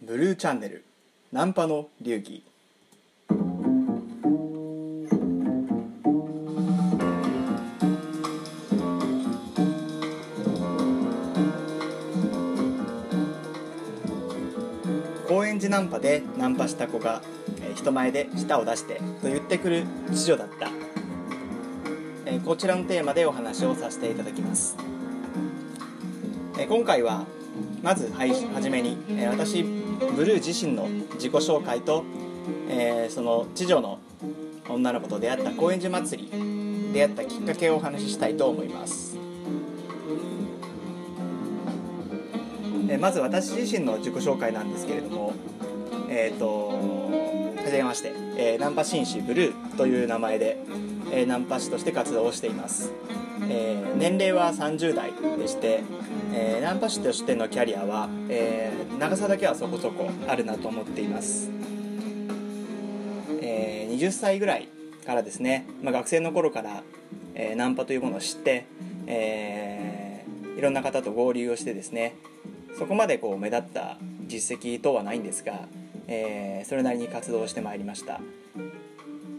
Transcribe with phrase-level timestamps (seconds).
[0.00, 0.84] ブルーチャンネル
[1.32, 2.44] ナンパの流儀。
[15.26, 17.20] 高円寺ナンパでナンパした子が、
[17.60, 20.70] え人前で舌を出してと言ってくる次女だった、
[22.24, 24.76] えこちらのテーマでお話をさせていただきます、
[26.56, 27.26] え今回は
[27.82, 32.04] まずはいはじめに、え私ブルー自身の自己紹介と、
[32.68, 33.98] えーその次女の
[34.68, 39.16] 女の子と出会った高円寺祭り出会ったきっかけをお話ししたいと思います。
[42.88, 45.34] えーまず私自身の自己紹介なんですけれども
[46.08, 50.58] えっ、とはじめまして、えーナンパ紳士ブルーという名前で、
[51.12, 52.92] えーナンパ師として活動をしています、
[53.48, 55.82] えー年齢は30代でして、
[56.32, 61.48] えーナンパ師としてのキャリアは、えー長さだけはそこそこあるなと思っています、
[63.40, 64.68] えー20歳ぐらい
[65.06, 66.82] からですね、まあ、学生の頃から、
[67.34, 68.66] えーナンパというものを知って、
[69.06, 72.16] えーいろんな方と合流をしてですね
[72.76, 73.96] そこまでこう目立った
[74.26, 75.68] 実績等はないんですが、
[76.06, 78.20] えーそれなりに活動してまいりました、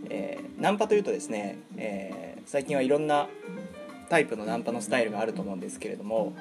[0.09, 3.27] えーナンパというとですね、えー最近はいろんな
[4.09, 6.33] タイプのナンパのスタイルがあると思うんですけれども、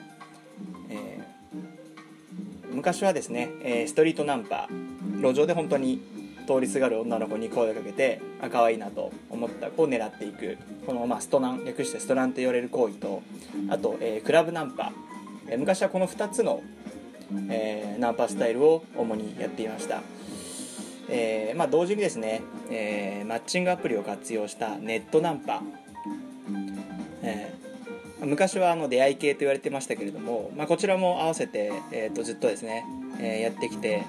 [2.79, 4.69] 昔はですね、えーストリートナンパ
[5.21, 6.01] 路上で本当に
[6.47, 13.23] 通りすがる女の子に声をかけてあ可愛いなと思った子を狙っていくこの、まあ、ストナン略してストナンと言われる行為と
[13.69, 14.93] あと、えークラブナンパ、
[15.49, 16.63] えー昔はこの2つの、
[17.51, 20.03] えーナンパスタイルを主にやっていました、
[21.09, 25.63] えーまあ、同時にですね、えーマッチングアプリを活用したネットナンパ、
[28.29, 32.85] 昔はあの出会い系と言われてましたけれども、まあ、こちらも合わせて、えー、とずっとですね、
[33.19, 34.05] えーやってきて、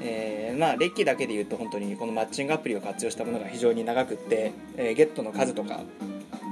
[0.00, 5.80] えーまあ、歴だけで言うと本当にこのマッチングアプリを活用したものが非常に長くって、えーゲットの数とか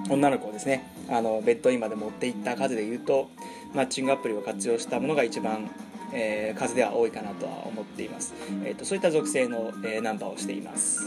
[0.08, 3.28] 女の子をですねあのベッドインまで持っていった数で言うと
[3.74, 5.68] マッチングアプリを活用したものが一番、
[6.12, 8.34] えー数では多いかなとは思っています、
[8.64, 11.06] えー、とそういった属性の、えーナンパをしています。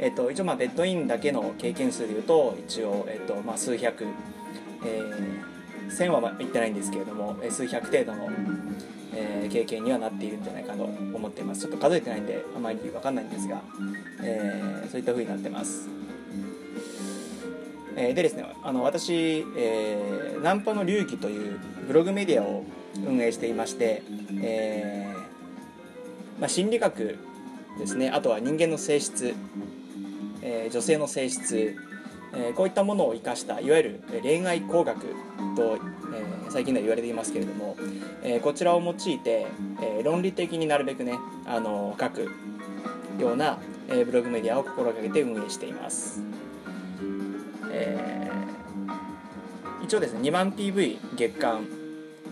[0.00, 4.06] えっと一応まあベッドインだけの経験数でいうと一応、えっとまあ、数百、
[4.84, 8.28] えー、1000はまあいってないんですけれども数百程度の、
[9.14, 11.62] えー経験にはなっているんじゃないかと思っています。
[11.62, 13.62] ちょっと数えてないんであまり分かんないんですが、
[14.22, 15.88] えーそういった風になってます。
[17.96, 22.64] えーでですねあの私、えーナンパの流儀というブログメディアを
[23.06, 24.02] 運営していまして、
[24.42, 27.18] えーまあ、心理学
[27.78, 28.10] ですね。
[28.10, 29.34] あとは人間の性質、
[30.42, 31.74] えー女性の性質、
[32.34, 35.00] えーこういったものを生かしたいわゆる恋愛工学
[35.56, 35.78] と、
[36.14, 37.76] えー最近では言われていますけれども、
[38.22, 39.46] えーこちらを用いて、
[39.82, 42.30] えー論理的になるべくねあの書く
[43.18, 43.58] ような、
[43.88, 46.22] えーブログメディアを心がけて運営しています、
[47.70, 51.66] えー一応ですね2万 PV 月間、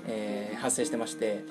[0.07, 1.45] えー発生してまして、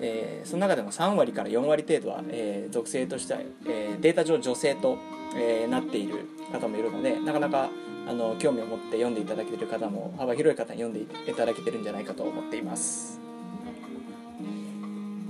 [0.00, 4.98] えーその中でも3割から4割程度は、えー属性としては、えーデータ上女性と、
[5.36, 7.68] えーなっている方もいるのでなかなか
[8.08, 13.20] あの興味を持って読んでいただけている方も幅広い方に読んでいただけてるんじゃないかと思っています。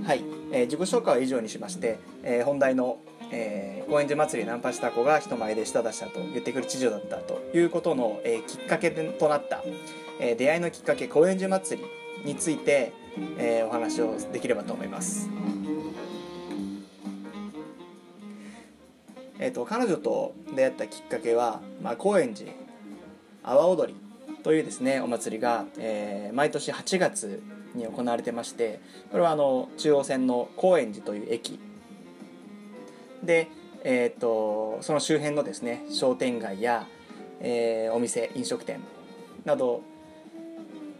[0.04, 0.22] はい、
[0.52, 2.98] えー自己紹介は以上にしまして、えー本題の、
[3.30, 9.62] えー高円寺祭りナンパした子が人前で舌出したと言ってくる知女だったということの、えーきっかけとなった、
[10.20, 11.80] えー出会いのきっかけ高円寺祭
[12.24, 12.92] りについて、
[13.38, 15.28] えーお話をできればと思います。
[19.38, 22.52] えー、と彼女と出会ったきっかけは、まあ、高円寺
[23.42, 24.00] 阿波踊り
[24.42, 27.42] というですねお祭りが、えー毎年8月
[27.74, 31.60] に行われてましてこれはあの中央線の高円寺という駅
[33.22, 33.48] で、
[33.84, 36.86] えー、とその周辺のですね商店街や、
[37.40, 38.80] えーお店飲食店
[39.44, 39.82] など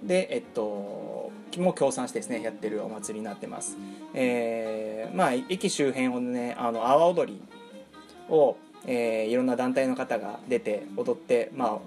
[0.02, 1.15] で、えっと、
[1.60, 3.76] も協賛してですねやってるお祭りになってます、
[4.14, 7.40] えーまあ駅周辺をねあの阿波踊り
[8.28, 8.56] を、
[8.86, 11.82] えーいろんな団体の方が出て踊って、まあ、こ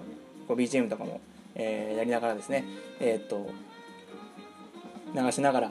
[0.50, 1.20] う BGM とかも、
[1.54, 2.64] えーやりながらですね、
[2.98, 3.50] えーっと
[5.14, 5.70] 流しながら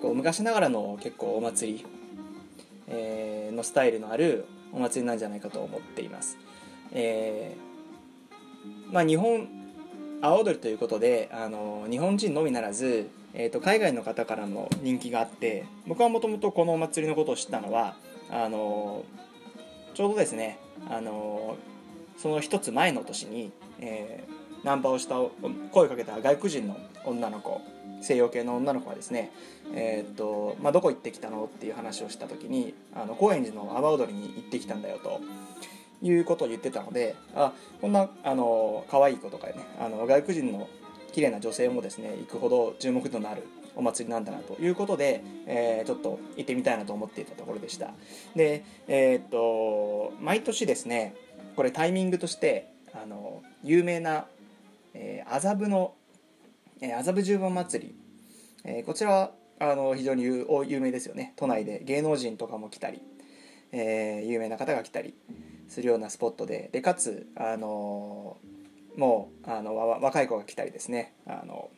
[0.00, 1.86] こう昔ながらの結構お祭り、
[2.88, 6.38] えーのスタイルのあるお祭りなんじゃないかと思っています。
[6.92, 9.48] えーまあ、日本
[10.20, 17.96] 阿波踊りということであの日本人のみならず、えー、と海外の方からも人気があって僕はもともとこのお祭りのことを知ったのは
[18.30, 19.04] あの
[19.94, 20.58] ちょうどですね
[20.88, 21.56] あの
[22.16, 23.50] その一つ前の年に、
[23.80, 25.16] えーナンパをした
[25.72, 27.60] 声をかけた外国人の女の子
[28.00, 29.30] 西洋系の女の子がですね、
[29.74, 35.20] えーとまあ、どこ行ってきたのっていう話をした時にあの高円寺の阿波踊りに行ってきたんだよと
[36.02, 40.68] いうことを言ってたのであこんなあの可愛い子とかねあの外国人の
[41.12, 43.42] 綺麗な女性もですね行くほど注目度のある
[43.74, 47.92] お祭りなんだなということで、えー、ちょっと行ってみたいなと思っていたところでした。
[48.34, 51.14] でえー、っと毎年ですね
[51.56, 54.26] これタイミングとしてあの有名な
[55.26, 55.94] 麻布、の
[56.98, 57.94] 麻布十番祭り、
[58.64, 61.32] えー、こちらはあの非常に有名ですよね。
[61.36, 63.00] 都内で芸能人とかも来たり、
[63.70, 65.14] えー、有名な方が来たり
[65.68, 68.36] するようなスポットででかつあの
[68.96, 71.14] もうあの若い子が来たりですね。
[71.26, 71.70] あの、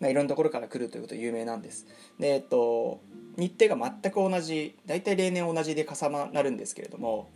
[0.00, 1.86] まあ、いろんなところから来るということ有名なんです。
[2.18, 3.00] でえっと
[3.36, 7.28] 日程が全く同じ大体例年同じで重なるんですけれども、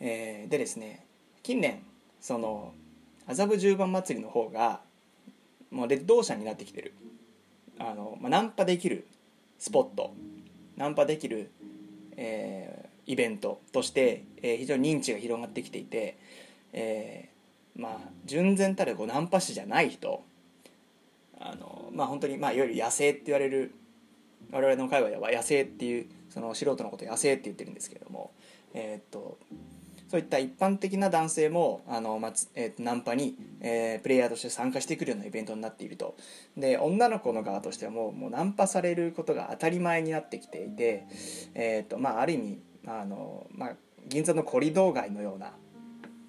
[0.00, 1.04] えー、でですね
[1.42, 1.82] 近年
[2.20, 2.72] その
[3.26, 4.80] 麻布十番祭りの方が
[5.70, 6.94] もうレッドオーシャンになってきてる。
[7.78, 9.06] あの、まあ、ナンパできる
[9.58, 10.12] スポット。
[10.76, 11.50] ナンパできる、
[12.16, 16.18] えー、イベントとして、えー、非常に認知が広がってきていて、
[16.72, 20.24] えー、まあ純然たるこうナンパ師じゃない人。
[21.40, 23.74] あのまあ本当にまあいわゆる野生って言われる
[24.52, 28.30] 我々の界隈では野生っていうその素人のこと野生って言ってるんですけれども
[28.74, 29.38] えー、っと
[30.10, 36.16] そういった一般的な男性もあの、まえー、ナンパに、えー、プレイヤーとして参加してくるようなイベントになっていると。
[36.56, 41.06] で女の子の側としてはもうもうナンパされることが当たり前になってきていて、
[41.54, 42.58] えーとまあ、ある意味
[42.88, 43.76] あの、まあ、
[44.08, 45.52] 銀座のコリドー街のような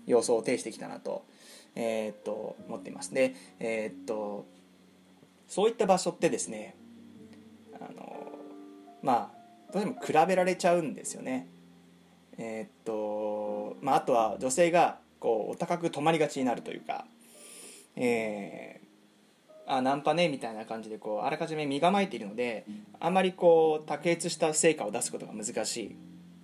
[0.05, 1.25] 様相を呈してきたなと,、
[1.75, 3.13] えー、と思っています。
[3.13, 4.45] で、えーと、
[5.47, 6.75] そういった場所ってですね
[7.75, 8.27] あの
[9.01, 11.47] まあどうしても比べられちゃうんですよね。
[12.37, 17.05] えっ、とまあ、あとは女性がこうお高く止まりがちになるというか、
[17.95, 22.65] えー、あナンパねみたいな感じでこうあらかじめ身構えているので
[22.99, 25.95] あまりこう卓越した成果を出すことが難し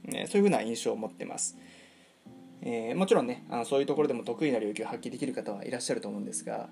[0.06, 1.57] い、ね、そういうふうな印象を持ってます、
[2.69, 6.68] えー、もちろんねあのそういうところでも得意な領域を発揮できる方はいらっしゃると思うんですが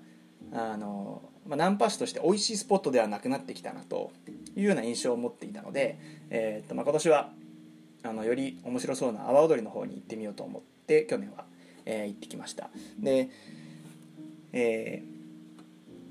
[0.52, 4.12] あの、まあ、ナンパ師として美味しいスポットではなくなってきたなと
[4.54, 5.98] いうような印象を持っていたので、
[6.28, 7.30] えーとまあ、今年は
[8.02, 11.46] あのより面白そうな阿波踊りの方に行ってみようと思って去年は、
[11.86, 12.68] えー、行ってきました。
[13.00, 13.30] で、
[14.52, 15.02] え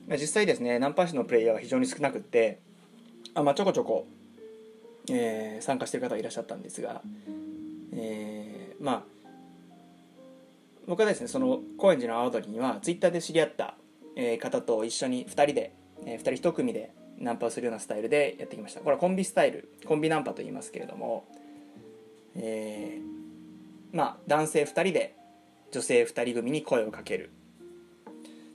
[0.08, 2.58] ー、実際ですねナンパ師のプレイヤーは非常に少なくって
[3.36, 4.08] あ、まあ、ちょこちょこ、
[5.12, 7.04] えー、参加してる方がいらっしゃったんですが、
[7.94, 9.15] えー、まあ
[10.88, 13.76] 僕はですねその高円寺の阿波踊りにはツイッターで知り合った、
[14.16, 15.74] え方と一緒に2人で、
[16.06, 18.82] えー、2人1組でナンパをするようなスタイルでやってきました。
[18.82, 21.26] これはコンビスタイルコンビナンパと言いますけれども、
[22.36, 25.16] えー、まあ男性2人で
[25.72, 27.32] 女性2人組に声をかける。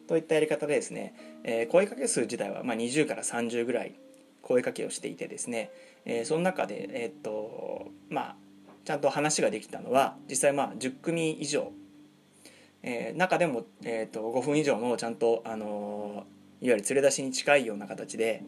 [0.07, 3.95] といったやり方でですね、えー、声かけ数自体はまあ20から30ぐらい
[4.43, 5.71] 声かけをしていてですね、
[6.05, 8.37] えー、その中で、え、っとまあ、
[8.85, 11.73] ちゃんと話ができたのは実際まあ10組以上、
[12.83, 16.27] えー、中でも、えー、っと5分以上のちゃんと、あの
[16.61, 18.43] いわゆる連れ出しに近いような形で、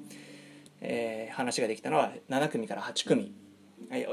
[0.81, 3.33] え話ができたのは7組から8組。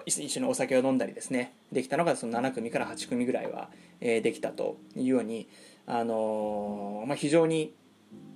[0.06, 1.54] 一緒にお酒を飲んだりですね。
[1.72, 3.70] できたのがその7組から8組ぐらいは、
[4.02, 5.48] えー、できたというように、
[5.86, 7.74] あのー、まあ、非常に、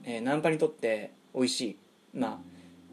[0.03, 1.77] えー、ナンパにとって美味しい、
[2.13, 2.37] まあ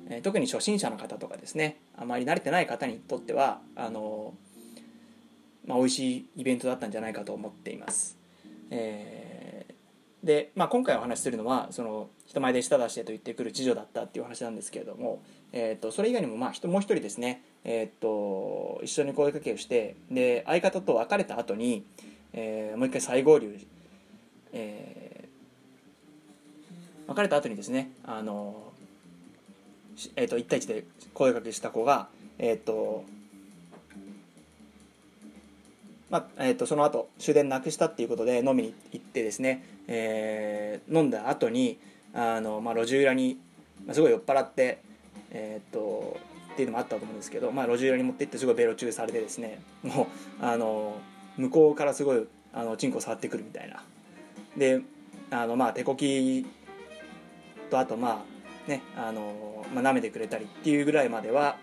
[0.08, 8.19] えー、特に初心者の方とかですねあまり慣れてない方にとってはあのー、まあ、美味しいイベントだったんじゃないかと思っています。
[8.70, 15.22] えー、で、まあ、今回お話しするのはその人前で舌出してと言ってくる知女だったっていう話なんですけれども、
[15.52, 21.84] えーと、それ以外にもまあ人もう一人ですね、えーと、一緒に声かけをしてで相方と別れた後に、
[22.32, 23.58] えー、もう一回再合流、
[24.52, 28.72] えー、別れた後にですねあの、
[30.16, 32.08] えーと、1対1で声かけした子が
[32.38, 33.04] えっ、ー、と
[36.10, 41.78] まあえーと、その後終電なくしたっていうことで飲みに行ってですね、えー、飲んだ後に
[42.12, 43.38] あの、まあ、路地裏に、
[43.86, 44.82] まあ、すごい酔っ払って
[45.30, 46.18] えー、っと
[46.52, 50.08] っていうのもあったと思うんですけど、まあ、路地裏に持って行ってすごいベロ中されてですねも
[50.40, 50.98] うあの
[51.36, 53.82] 向こうからすごいあのチンコ触ってくるみたいな。
[54.56, 54.80] で
[55.30, 56.44] あのまあ手こき
[57.70, 58.24] とあとま
[58.66, 61.56] あねあの、まあ、舐めてくれたりっていうぐらいまでは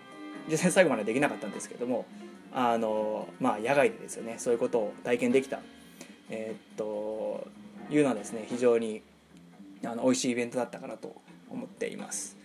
[0.50, 2.06] 実際最後までできなかったんですけども
[2.52, 5.60] あのまあ野外でですよねそういうことを体験できた。
[6.30, 7.46] えー、っと
[7.90, 9.02] いうのはですね非常に
[9.84, 11.14] あの美味しいイベントだったかなと
[11.50, 12.36] 思っています。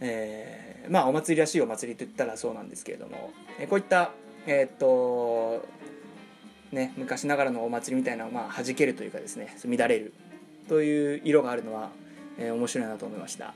[0.00, 4.10] えー、まあお祭りらしいお祭りといったらそうなんですけれども、えー、こういった
[4.46, 5.66] えー、っと
[6.72, 10.12] ね昔ながらのお祭りみたいなのをまあ弾けるというかですね乱れる。
[10.68, 11.90] という色があるのは、
[12.38, 13.54] えー、面白いなと思いました。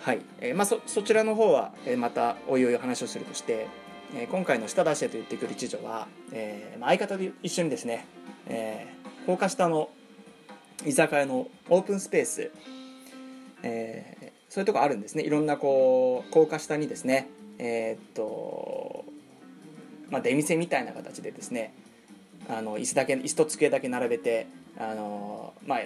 [0.00, 0.20] はい。
[0.40, 3.68] えーまあ、そそちらの方は、えーまたおいおい話をするとして、
[4.14, 8.06] え今回の舌出してと言ってくる一女は、えまあ、相方と一緒にですね、
[8.46, 8.86] え
[9.26, 9.90] 高架下の
[10.84, 12.50] 居酒屋のオープンスペース、
[13.62, 15.22] えそういうとこあるんですね。
[15.22, 19.04] いろんなこう高架下にですねえっと
[20.10, 21.72] まあ出店みたいな形でですね
[22.48, 25.80] あの椅子だけ椅子と机だけ並べてあのまあ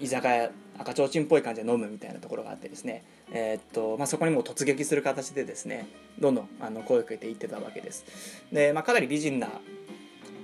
[0.00, 3.02] 居酒屋赤ちょうちんっぽい感じで飲むみたいなところがあってですね、
[3.32, 8.04] えーっとまあ、そこにも突撃する形でですねどんどんあの声をかけていってたわけです。
[8.52, 9.48] で、まあ、かなり美人な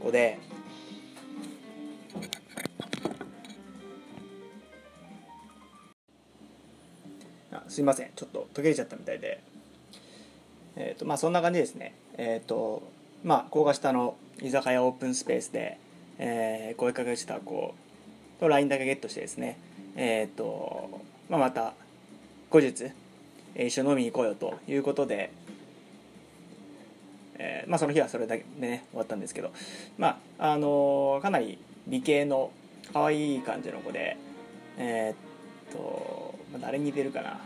[0.01, 0.39] 子で
[7.53, 8.11] あすいません。
[8.17, 9.43] ちょっと途切れちゃったみたいで。
[10.75, 11.95] えーとまあそんな感じですね。
[12.17, 12.83] えっ、と
[13.23, 15.79] まあ高架下の居酒屋オープンスペースで、
[16.19, 17.75] えー声かけした子
[18.41, 19.59] と LINE だけゲットしてですね。
[19.97, 21.75] えっ、と、まあ、また
[22.53, 22.93] 後日
[23.57, 25.33] 一緒に飲みに行こうよということで、
[27.39, 29.53] えーまあ、その日はそれだけでね終わったんですけど
[29.97, 32.51] まああのーかなり美形の
[32.93, 34.19] 可愛い感じの子で
[34.77, 37.41] えーっと、まあ、誰に似てるかな。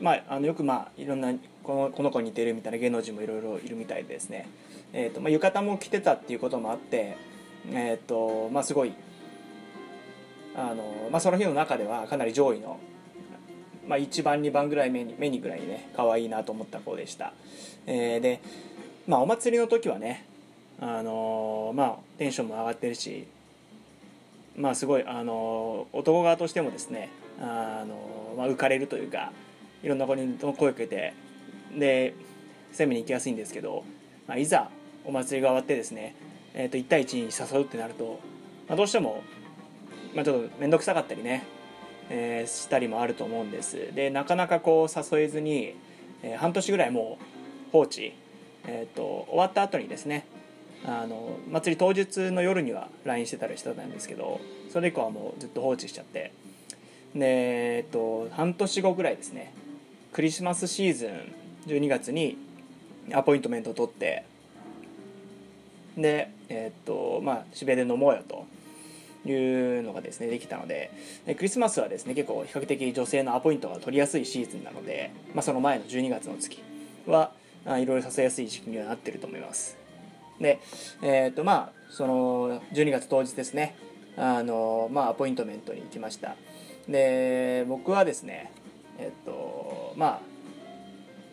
[0.00, 4.48] まあ、あのよくまあいろんなこのこの子に似てるみたいな芸能人もいろいろいるみたいでですね、
[4.94, 7.16] えーとまあ、浴衣も着てたっていうこともあって、
[7.70, 8.94] えーとまあ、すごい
[10.56, 12.78] あの、まあ、その日の中ではかなり上位の、
[13.90, 17.32] まあ、1番2番ぐらい目に目にぐらいね可愛いなと思った子でした、
[17.88, 18.40] えーで、
[19.08, 20.24] まあ、お祭りの時はね
[20.80, 23.26] あの、まあ、テンションも上がってるし
[24.56, 27.08] まあすごいあの男側としてもですね
[27.40, 29.32] あの、まあ、浮かれるというか
[29.82, 31.12] いろんな子に声をかけて
[31.76, 32.14] で
[32.70, 33.82] 攻めに行きやすいんですけど、
[34.28, 34.70] まあ、いざ
[35.04, 36.14] お祭りが終わってですね、
[36.54, 38.20] えー、と1対1に誘うってなると、
[38.68, 39.24] まあ、どうしても、
[40.14, 41.44] まあ、ちょっと面倒くさかったりね、
[42.10, 43.94] えーしたりもあると思うんです。
[43.94, 45.74] でなかなかこう誘えずに、
[46.22, 48.12] えー半年ぐらいもう放置、
[48.66, 50.26] えー、と終わった後にですね
[50.84, 54.40] あの祭り当日の夜には LINE してたりしてたんですけど
[54.72, 56.32] それ以降はもうずっと放置しちゃって。
[57.14, 59.52] で、えっと、半年後ぐらいですね
[60.12, 61.34] クリスマスシーズン
[61.66, 62.36] 12月に
[63.12, 64.24] アポイントメントを取って
[65.96, 68.46] でえっとまあ渋谷で飲もうよと。
[69.26, 69.32] い
[69.80, 70.90] うのがですねできたので
[71.26, 76.62] でクリスマスはですね結構比較的女性のアポイントが取りやすいシーズンなので、まあ、その前の12月の月
[77.06, 77.32] は
[77.66, 79.76] いろいろさせやすい時期にはなってると思います。
[80.40, 80.58] で
[81.02, 83.76] えっとまあその12月当日ですね
[84.16, 86.36] あのまあアポイントメントに行きました。
[86.88, 88.50] で僕はですね
[88.98, 90.20] えっとまあ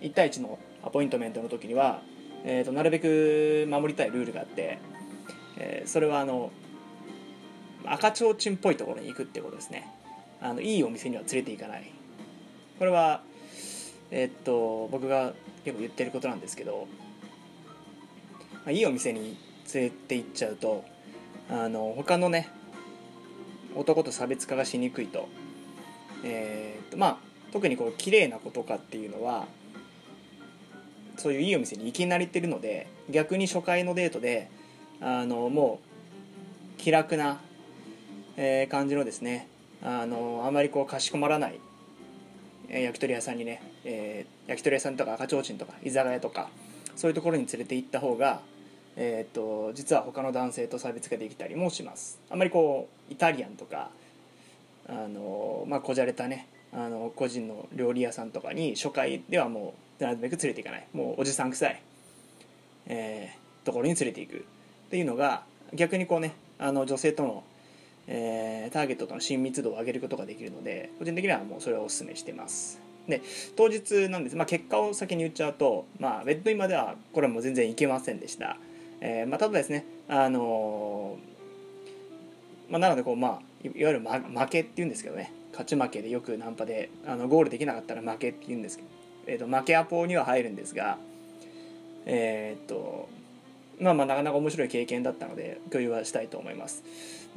[0.02, 2.02] 1対1のアポイントメントの時には、
[2.44, 4.78] えっとなるべく守りたいルールがあって、
[5.58, 6.52] えーそれはあの
[7.86, 9.88] 赤ちょうちんっぽいところに行くってことですね。
[10.42, 11.92] あのいいお店には連れて行かない。
[12.80, 13.22] これは
[14.12, 15.34] えっと僕が
[15.66, 16.88] 結構言ってることなんですけど、
[18.54, 19.38] まあ、いいお店に
[19.74, 20.86] 連れて行っちゃうと
[21.50, 22.50] あの他のね
[23.76, 25.28] 男と差別化がしにくいと,、
[26.24, 27.18] えーとまあ、
[27.52, 29.46] 特にこう綺麗な子とかっていうのは
[31.18, 34.50] そういういいお店に行き慣れてるので逆に初回のデートで
[35.02, 37.40] あのもう気楽な、
[38.38, 39.48] え感じのですね
[39.84, 41.60] あのあまりこうかしこまらない、
[42.70, 46.50] 焼き鳥屋さんにね、えー焼き鳥屋さんとか赤ちょうちんとか居酒屋とか
[46.96, 48.40] そういうところに連れて行った方が
[49.00, 52.20] えー、と実は他の男性と差別化できたりもします。
[52.32, 53.92] あまりこうイタリアンとか
[54.90, 60.88] あの、まあ、こじゃれたねあの個人の料理屋さんとかに初回ではもうなるべく連れていかない。
[60.94, 61.82] もうおじさん臭い、
[62.88, 64.40] えーところに連れていくっ
[64.90, 67.44] ていうのが逆にこうねあの女性との、
[68.08, 72.80] えーターゲットとの親密度を上げることができるので個人的にはもうそれをお勧めしてます。
[73.08, 73.22] で
[73.56, 78.58] 当日なんです、まあ、結果を先に言っちゃうと、まあ、ベッドインまではこれはもう全然いけませんでした。
[79.00, 83.32] えーまあ、ただですね、あのーまあ、なのでこう、まあ、
[83.64, 85.32] いわゆる、ま、負けっていうんですけどね。
[85.58, 88.90] 勝ち負けでよくナンパであのゴールできなかったら負けっていうんですけど、
[89.26, 91.00] えー、と負けアポには入るんですが
[92.06, 93.10] えーっと
[93.80, 96.84] まあまあなかなか面白い経験だったので共有はしたいと思います。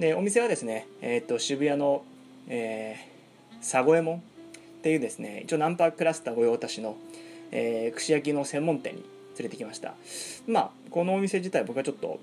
[0.01, 2.03] でお店はですね、えーっと渋谷の、
[2.49, 4.21] えー、佐護右衛門っ
[4.83, 6.97] ていうですね一応ナンパクラスター御用達の、
[7.51, 9.03] えー串焼きの専門店に
[9.39, 9.93] 連れてきました。
[10.49, 12.19] まあこのお店自体僕はちょっと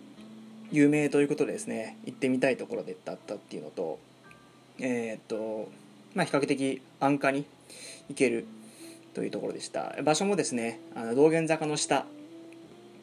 [0.71, 3.99] 有名ということでですね行ってみたいところでだったっていうのと
[4.79, 5.69] えーっと
[6.15, 7.45] まあ比較的安価に
[8.09, 8.47] 行ける
[9.13, 9.95] というところでした。
[10.03, 12.07] 場所もですねあの道玄坂の下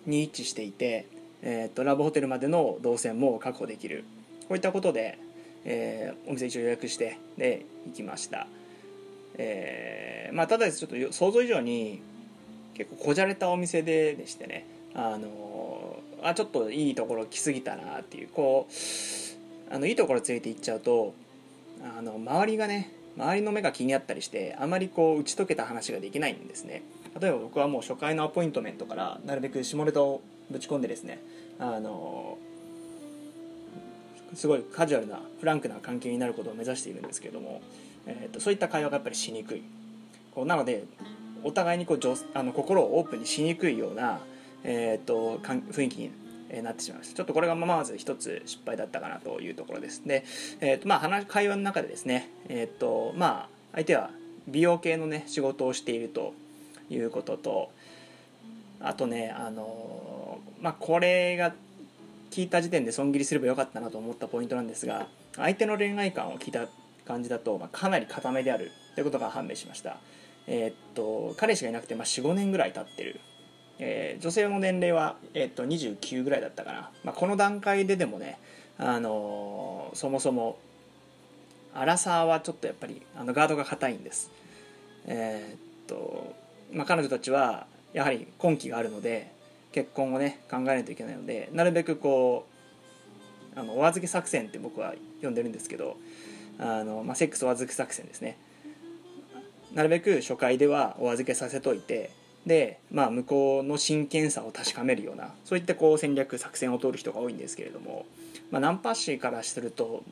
[0.05, 1.07] に位置していて、
[1.43, 4.03] えーっとラブホテルまでの動線も確保できる
[4.49, 5.19] こういったことで、
[5.65, 8.47] えーお店一応予約してで行きました。
[9.37, 12.01] えーまあ、ただちょっと想像以上に
[12.75, 14.67] 結構こじゃれたお店ででしてね。
[14.95, 21.15] あのあちょっといいところ来すぎたなっていうこうあのいいところ連れて行っちゃうと
[21.99, 26.83] あの周りがね周りの目が気になったりしてあまりこう打ち解けた話ができないんですね。
[27.21, 30.21] 例えば僕はもう初回のアポイントメントからなるべく下ネタを
[30.51, 31.21] ぶち込んでですね
[31.59, 32.39] あの
[34.35, 37.63] すごいカジュアルなフランクな関係になることを目指しているんですけども、
[38.07, 39.63] えーと、そういった会話がやっぱりしにくい。
[40.35, 40.85] こうなので
[41.45, 41.99] お互いにこう
[42.35, 44.19] あの心をオープンにしにくいような、
[44.65, 46.11] えーと、雰囲気に
[46.63, 47.17] なってしまいました。
[47.17, 50.03] ちょっとこれがまず一つ失敗だったかなというところです。
[50.07, 50.25] で、
[50.61, 54.11] えーとまあ、話会話の中でですね、えーとまあ、相手は
[54.49, 56.35] 美容系のね仕事をしていると
[56.91, 57.71] いうことと
[58.81, 61.55] あとねあのまあこれが
[62.35, 66.67] 聞いた時点で損切りすればよかったなと思ったポイントなんですが相手の恋愛観を聞いた
[67.07, 69.99] 感じだと、まあ、かなり固めであるということが判明しました。
[70.49, 73.21] えー、っと彼氏がいなくて、まあ、45年ぐらい経ってる、
[73.79, 78.39] えー、女性の年齢は、えー、っと29ぐらいだったかな、まあ、この段階ででもね、
[78.79, 80.59] あのそもそも
[81.73, 84.33] アラサーはちょっとやっぱりあのガードが硬いんです。
[85.07, 86.35] えっと
[86.73, 89.34] まあ、彼女たちはやはり婚期があるので
[89.75, 92.47] 結婚をね考えないといけないのでなるべくこ
[93.57, 95.97] うあのお預け作戦って僕は呼んでるんですけど
[96.61, 98.37] あの、まあ、セックスお預け作戦ですね。
[99.75, 102.13] なるべく初回ではお預けさせといて
[102.47, 108.07] で、まあ、向こうの真剣さを確かめるようなそういったこう戦略作戦を取る人が多いんですけれども、
[108.53, 110.05] まあ、ナンパッシーからすると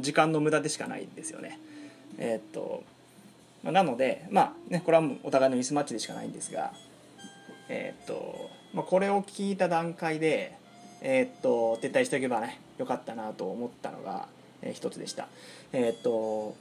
[0.00, 1.60] 時間の無駄でしかないんですよね。
[2.18, 2.82] えー、っと
[3.62, 6.72] なのでまあねこれはもうお互いのミスマッチでしかないんですが
[7.68, 10.56] えー、っと、まあ、これを聞いた段階で
[11.00, 14.28] えー、っと撤退しておけばねよかったなと思ったのが、
[14.62, 15.28] えー、一つでした。
[15.72, 16.56] えっと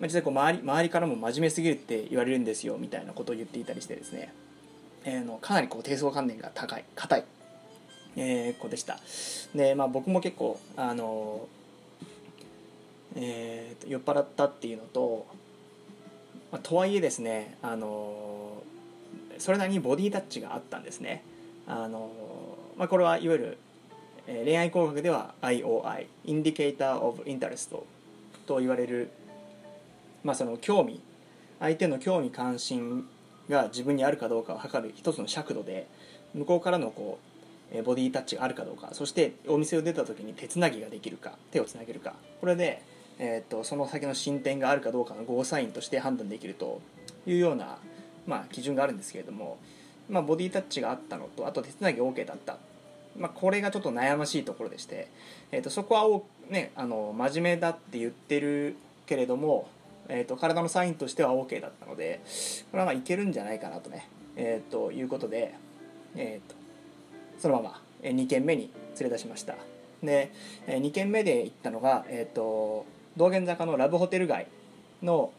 [0.00, 4.32] まあ実際こう周り周りからも真面目すぎるって言われるんですよみたいなことを言っていたりしてですね、
[5.04, 7.24] えー、のかなりこう低層観念が高い硬い、
[8.16, 8.98] えー、子でした。
[9.54, 11.46] でまあ僕も結構あの
[13.16, 15.26] えー、酔っ払ったっていうのと
[16.54, 18.43] まあ、とはいえですね、あの
[19.38, 21.22] それなりにボディタッチがあったんですね。
[21.66, 22.10] あの
[22.76, 23.58] まあ、これはいわゆる、
[24.26, 27.76] 恋愛工学では IOI Indicator of Interest
[28.46, 29.10] と言われる、
[30.22, 31.00] まあ、その興味
[31.60, 33.06] 相手の興味関心
[33.48, 35.86] が自分にあるかどうかを測る一つの尺度で
[36.34, 37.18] 向こうからのこ
[37.74, 42.82] うボディタッチがあるかどうかそしてお店を出た時に手つなぎができるか手をつなげるかこれで
[43.18, 46.80] えーと、その先の進展があるかどうかのゴーサインとして判断できると
[47.26, 47.78] いうような、
[48.26, 49.58] まあ、基準があるんですけれども、
[50.08, 52.58] まあ、ボディタッチがあったのとあと手つなぎ OK だった、
[53.16, 55.08] まあ、これがちょっと悩ましいところでして、
[55.52, 59.68] えーと、そこはね、あの真面目だって言ってるけれども、
[60.08, 62.20] えーと、体のサインとしては OK だったので
[62.70, 65.54] これはまあいけるんじゃないかなとね、えー、ということで、
[66.16, 66.56] えー、と
[67.38, 69.56] そのまま2軒目に連れ出しました。
[70.02, 70.30] で
[70.66, 72.84] 2軒目で行ったのが、えー、と
[73.16, 74.46] 道玄坂のラブホテル街
[75.02, 75.32] の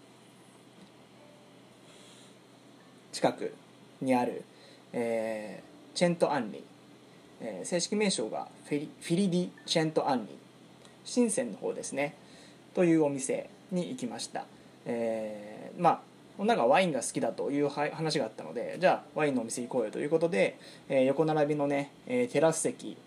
[3.15, 3.53] 近く
[4.01, 4.43] にある、
[4.91, 6.61] えー、チェント・アンリ、
[7.39, 10.37] えー、正式名称がフィリフィリディ・チェント・アンリ
[11.05, 12.15] 深センの方ですね
[12.73, 14.43] というお店に行きました、
[14.85, 15.99] えー、まあ
[16.37, 22.97] 女がワインが好きだという話があったのでじゃあワインのお店行こうよということで、え、横並びのね、え、テラス席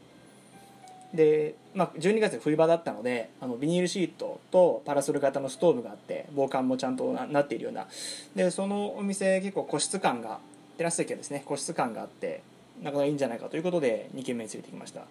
[1.15, 7.87] で、まあ、12月冬場だったのであのビニールシートとパラソル型のストーブがあって防寒もちゃんとなっているような。
[8.35, 10.39] でそのお店結構個室感が
[10.77, 12.43] テラス席はですね個室感があって
[12.83, 15.03] なかなかいいんじゃないかということで2軒目に連れてきました、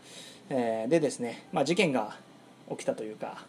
[0.49, 2.15] えー、でですね、まあ、事件が
[2.69, 3.43] 起きたというか、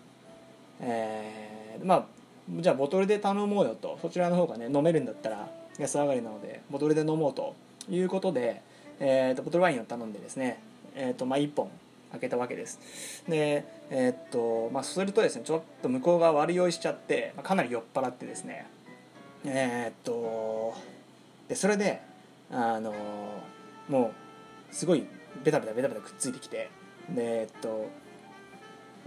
[0.81, 2.05] えー、まあ
[2.51, 7.55] じゃあボトルで頼もうよとそちらの方がね飲めるんだったら安上がりなのでボトルで飲もうと
[7.91, 8.63] いうことで、
[9.01, 10.61] えーと、ボトルワインを頼んでですね、
[10.95, 11.71] えーとまあ、1本
[12.11, 13.23] 開けたわけです。
[13.29, 18.67] でえー、っとまあするとですねちょっと向こうが悪酔いしちゃって、まあ、かなり酔っ払ってですね。
[19.45, 20.75] えー、っと
[21.49, 22.01] でそれで
[22.51, 22.93] あの
[23.89, 24.13] も
[24.71, 25.07] うすごい
[25.45, 26.71] ベタベタベタベタくっついてきて
[27.11, 27.89] でえっと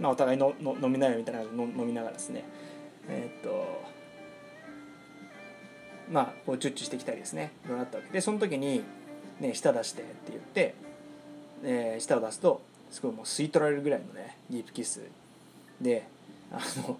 [0.00, 2.44] まあお互いのの飲みなよみたいなの飲みながらですね。
[3.08, 3.82] え、っと
[6.10, 7.52] まあこうチュッチュしてきたりですね。
[7.64, 8.82] いろいろあったわけでその時に、
[9.40, 10.74] ね「舌出して」って言って、
[11.64, 12.62] えー、舌を出すと
[12.92, 15.00] すごいもう吸い取られるぐらいのねディープキス
[15.80, 16.06] で
[16.52, 16.98] あの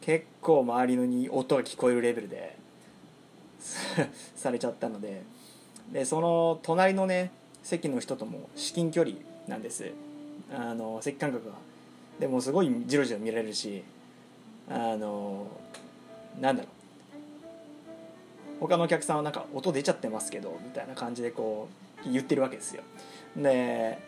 [0.00, 2.56] 結構周りのに音が聞こえるレベルで
[4.34, 5.22] されちゃったので
[5.92, 7.30] でその隣のね
[7.62, 9.90] 席の人とも至近距離なんです。
[10.52, 11.54] あの席間隔が。
[12.18, 13.82] でもすごいじろじろ見られるし
[14.68, 15.46] あの
[16.40, 16.72] なんだろう。
[18.60, 21.68] 他のお客さんはなんか音出ちゃってますけどみたいな感じでこ
[22.06, 22.82] う言ってるわけですよ。
[23.36, 23.98] で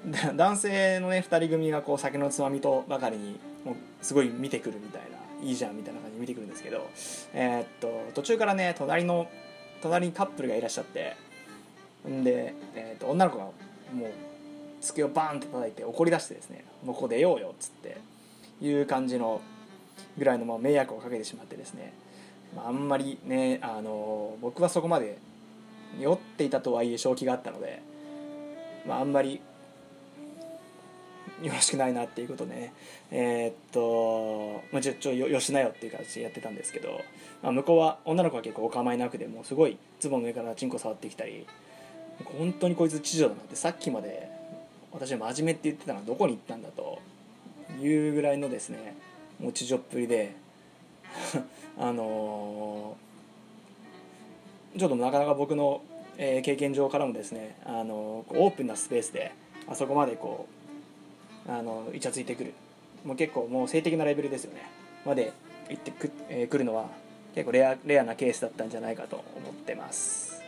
[0.34, 6.88] 男性のね2人組がこう酒のつまみとばかりにもうすごい見てくるみたいないいじゃんみたいな感じで見てくるんですけど
[7.34, 9.28] えー、っと途中からね隣の
[9.82, 11.16] 隣にカップルがいらっしゃって
[12.08, 13.52] んで、えー、っと女の子がも
[14.06, 14.10] う
[14.80, 17.98] 机をバーンと叩いて怒り出してですね「もうここ出ようよ」っつって
[18.62, 19.40] いう感じの
[20.16, 21.92] ぐらいのまあ迷惑をかけてしまってですね、
[22.56, 25.18] まあ、あんまりねあの僕はそこまで
[25.98, 27.82] 酔っていたとはいえ正気があったので、
[28.86, 29.40] まあ、あんまり
[31.42, 32.72] よろしくないなっていうことね。
[33.10, 37.02] えー、っと、まあ、ちょちょよしなよっていう形でやってたんですけど、
[37.42, 41.46] まあ、向こうは女の子は結構お構いなくでもすごいズボンの上からチンコ触ってきたり
[42.24, 44.28] 本当にこいつ知女だなってさっきまで
[44.92, 46.98] 私は真面目って言ってたのはどこに行ったんだと
[47.80, 48.96] いうぐらいのですね
[49.38, 50.32] もう地上っぷりで
[51.78, 55.82] あのー、ちょっとなかなか僕の、
[56.18, 59.32] えー、経験上からもですね、あのー、オープンなスペースで
[59.66, 60.59] あそこまでこう
[61.50, 62.54] あのイチャついてくる。
[63.04, 64.70] もう結構もう性的なレベルですよね。
[65.04, 65.32] まで
[65.68, 66.86] 行ってく、えー、くるのは
[67.34, 70.40] 結構レアレアなケースだったんじゃないかと思ってます。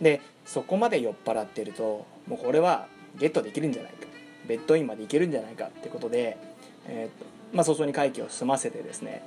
[0.00, 2.86] でそこまで酔っ払ってるともうこれは
[3.18, 4.08] ゲットできるんじゃないか。
[4.48, 6.38] ベッドインまで行けるんじゃないかってことで、
[6.86, 9.22] えーとまあ、早々に会計を済ませてですね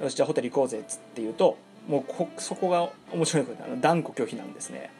[0.00, 1.56] よしじゃあホテル行こうぜっつって言うと
[1.88, 4.90] もうそこが面白いことで断固拒否なんですね。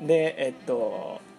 [0.00, 1.20] でえっと「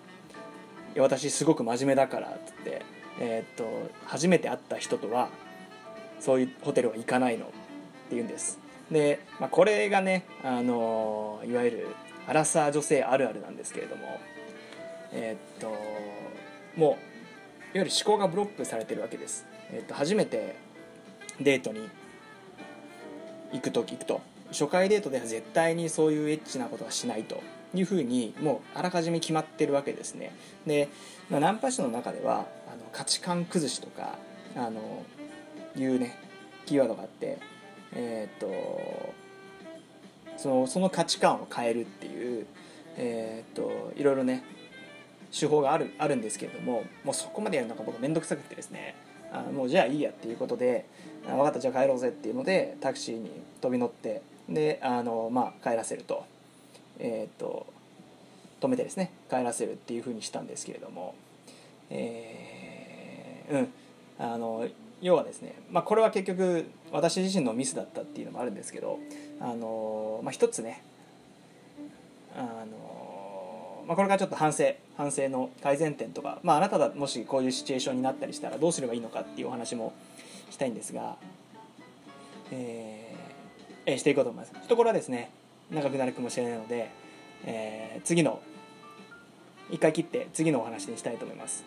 [0.99, 2.82] 私すごく真面目だから」っつって
[3.19, 5.29] えっと初めて会った人とは
[6.19, 7.56] そういうホテルは行かないのって
[8.12, 8.60] 言うんです。
[8.91, 11.88] で、まあ、これがねあのいわゆる
[12.27, 14.19] アラサー女性あるあるなんですけれども
[15.12, 15.75] えっと
[16.75, 16.97] も
[17.73, 19.45] ういわゆる思考がブロックされてるわけです。
[19.71, 20.56] えー、と初めて
[21.41, 21.89] デートに
[23.51, 27.41] 行く時行くと初回デートでは絶対にそういうエッチなことはしないと。
[27.74, 30.36] いうふうにもうあらかじめ決まってるわけですね。
[30.66, 30.90] で、
[31.30, 34.18] まあ、ナンパ師の中ではあの価値観崩しとか
[34.56, 35.04] あの
[35.76, 36.18] いうね
[36.66, 37.40] キーワードがあって
[37.94, 39.14] えっ、と
[40.38, 42.46] そのその価値観を変えるっていう
[42.98, 44.44] えっ、といろいろね
[45.32, 48.96] 手法があるあるんですけれどももうそこまでやるのが僕面倒くさくてですね。
[49.34, 50.86] あもうじゃあいいやっていうことで
[51.26, 53.32] 「分かったじゃあ帰ろうぜ」っていうのでタクシーに
[53.62, 56.26] 飛び乗ってであの、まあ、帰らせると,、
[57.04, 57.68] えー、と
[58.62, 61.13] 止めてですね帰らせるっていうふうにしたんですけれども、
[61.92, 63.68] えー、うん
[64.18, 64.68] あの
[65.02, 69.00] 要はですね、まあ、これは結局私自身のミスだったっていうのもあるんですけど
[69.42, 70.82] あの、まあ、一つね
[72.38, 79.94] あの、まあ、これからちょっと反省反省の改善点とか、まあ、あなたがもしこういうシチュエーションになったりしたらどうすればいいのかっていうお話も
[80.50, 81.18] したいんですが、
[82.52, 84.68] えー、えー、していこうと思います。
[84.68, 85.32] ところはですね
[85.74, 86.90] 長くなるかもしれないので、
[87.46, 88.42] えー、次の
[89.72, 91.64] 一回切って次のお話にしたいと思います。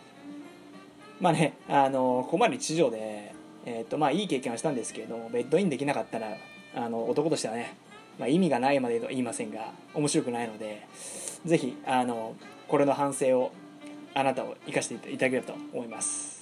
[1.21, 6.37] まあねあのここまで地上で、えーとまあ、いい経験はしたんですけれどもベッドインできなかったら
[6.75, 7.75] あの男としてはね、
[8.19, 10.87] まあ、意味がないまでと言いませんが面白くないので
[11.47, 12.37] ぜひあの
[12.69, 13.53] これの反省を
[14.15, 16.37] あなたを生かしていただければと思います。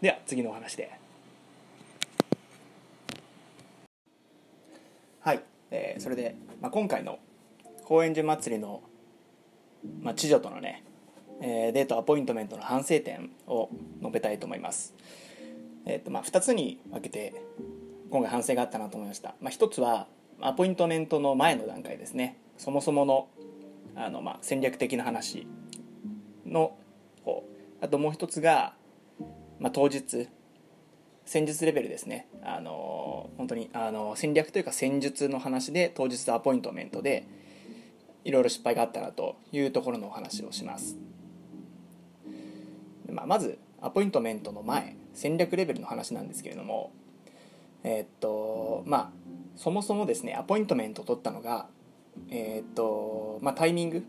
[0.00, 0.90] では次のお話で
[5.20, 7.18] はい、えー、それで、まあ、今回の
[7.84, 8.82] 高円寺祭りの、
[10.00, 10.84] まあ、知女とのね、
[11.40, 14.94] えー、デートアポイントメントの反省点を述べたいと思います。
[15.86, 17.42] えーとまあ、2つに分けて
[18.10, 20.06] 今回反省があったなと思いました、まあ、1つは
[20.40, 22.38] アポイントメントの前の段階ですね。
[22.58, 23.28] そもそもの
[23.96, 25.46] あの、まあ、戦略的な話
[26.46, 26.76] の
[27.24, 27.44] 方。
[27.80, 28.74] あともう一つが、
[29.58, 30.28] まあ、当日
[31.28, 32.26] 戦術レベルですね。
[32.42, 37.26] あの本当にあの戦略というか戦術の話で当日アポイントメントで
[38.24, 40.96] いろいろ失敗があったなというところのお話をします、
[43.12, 46.92] まあ、まずアポイントメントの前戦略レベルの話なんですけれども
[47.84, 49.10] えー、っとまあ
[49.54, 51.66] そもそもですねアポイントメントを取ったのが
[52.30, 54.06] えー、っとまあタイミング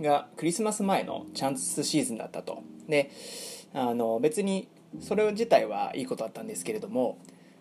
[0.00, 2.62] がクリスマス前のチャンスシーズンだったと。
[2.88, 3.10] で
[3.74, 4.68] あの別に
[5.00, 7.18] それ自体はいいことだったんですけれども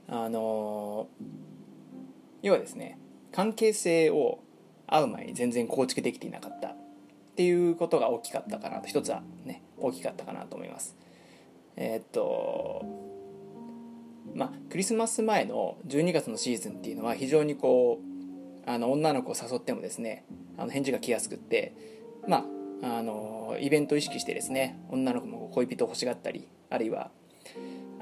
[0.08, 1.08] あの
[2.42, 3.00] 要はですね
[3.32, 4.40] 関係性を
[4.88, 6.76] 会う前に全然構築できていなかったっ
[7.36, 10.96] ていうことが大きかったかなと一つはね大きかったかなと思います。
[11.76, 12.86] え、っと
[14.34, 18.00] まあクリスマス前の12月のシーズンっていうのは非常にこ
[18.66, 20.24] うあの女の子を誘ってもですね
[20.58, 21.74] あの返事が来やすくって
[22.28, 22.46] ま
[22.84, 27.12] あ、あのイベントを意識してですね女の子も恋人を欲しがったりあるいは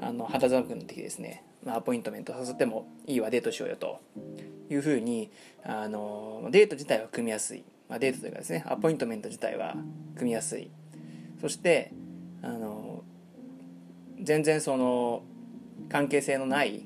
[0.00, 4.00] あの肌寒くなってきてですね、まあ、アポイントメント誘ってもいいわデートしようよと。
[4.70, 5.30] いうふうに
[5.62, 9.76] あのデート自体は組みやすい、まあ、デートというかですねアポイントメント自体は
[10.16, 10.70] 組みやすい。
[11.40, 11.92] そして
[12.42, 13.04] あの
[14.20, 15.22] 全然その
[15.88, 16.84] 関係性のない、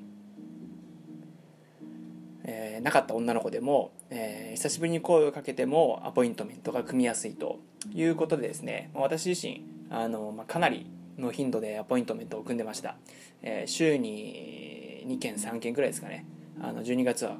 [2.45, 7.61] えー、なかった女の子でも、えー、久しぶりに声をかけてもアポイントメントが組みやすいと
[7.93, 10.87] いうことでですね私自身あの、まあ、かなり
[11.19, 12.97] の頻度でアポイントメントを組んでました、
[13.43, 16.25] えー、週に2件3件くらいですかね。
[16.61, 17.37] あの12月は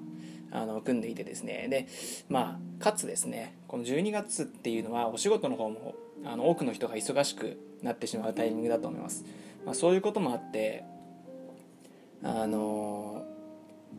[0.51, 1.67] あの組んでいてですね。
[1.69, 1.87] で
[2.29, 9.25] まあかつですねこの12月っていうのはお仕事の方もあの多くの人が忙しくなってしまうタイミングだと思います、
[9.65, 10.85] まあ、そういうこともあって
[12.23, 13.25] あの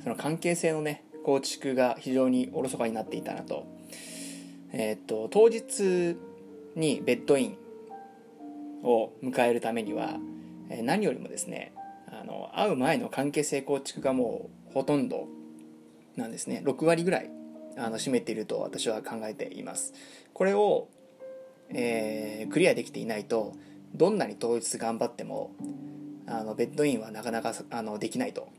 [0.03, 3.65] その関係性のね構築が非常におろそかになっていたなと,、
[4.73, 6.17] えー、っと当日
[6.75, 7.57] にベッドイン
[8.83, 10.17] を迎えるためには
[10.81, 11.73] 何よりもですね
[12.07, 15.27] あの会う前の関係性構築がもうほとんど
[16.15, 16.61] なんですね。
[16.65, 17.29] 6割ぐらい
[17.77, 19.93] あの占めていると私は考えています。
[20.33, 20.89] これを、
[21.69, 23.53] えー、クリアできていないと
[23.95, 25.51] どんなに当日頑張っても
[26.27, 28.49] あのベッドインはなかなかあのできないと。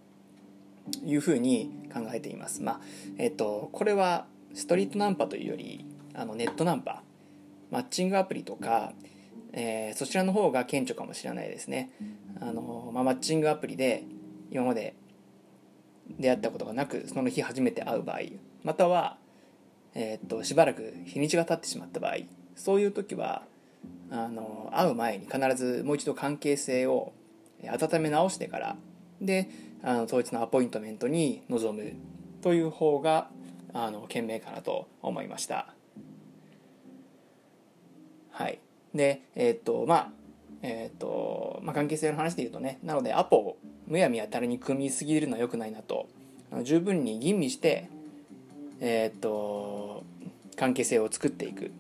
[1.05, 2.63] いうふうに考えています。
[2.63, 2.81] まあ
[3.19, 7.03] えっ、とこれはストリートナンパというよりあのネットナンパ。
[7.71, 8.93] マッチングアプリとか、
[9.53, 11.91] えー、そちらの方が顕著かもしれないですね。
[12.41, 14.05] あの、まあ、マッチングアプリで
[14.51, 14.95] 今まで
[16.19, 18.19] 出会ったことがなくその日初めて会う場合
[18.65, 19.17] または、
[19.95, 22.17] えー、っとしばらく日にちが経ってしまった場合
[22.57, 23.45] そういう時は
[24.11, 27.13] あの会う前に必ずもう一度関係性を
[27.65, 28.77] 温め直してから
[29.21, 29.49] で
[29.83, 31.93] あの当日のアポイントメントに臨む
[32.43, 33.29] という方が
[33.73, 35.75] あの賢明かなと思いました。
[38.33, 38.59] はい。
[38.95, 40.11] でえー、っとまあ
[40.63, 46.07] えーとまあ、関係性の話で言うとねなのでアポをむやみやたらに組みすぎるのは良くないなと。
[46.63, 47.89] 十分に吟味して、
[48.81, 50.05] えーと、
[50.57, 51.71] 関係性を作っていく。